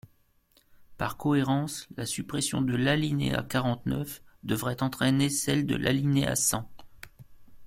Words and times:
Par 0.97 1.15
cohérence, 1.15 1.87
la 1.95 2.07
suppression 2.07 2.63
de 2.63 2.75
l’alinéa 2.75 3.43
quarante-neuf 3.43 4.23
devrait 4.41 4.81
entraîner 4.81 5.29
celle 5.29 5.67
de 5.67 5.75
l’alinéa 5.75 6.35
cent. 6.35 6.67